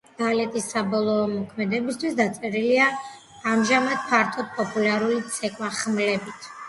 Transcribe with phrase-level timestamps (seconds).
[0.19, 2.87] ბალეტის საბოლოო მოქმედებისთვის დაწერილია
[3.55, 6.51] ამჟამად ფართოდ პოპულარული ცეკვა ხმლებით.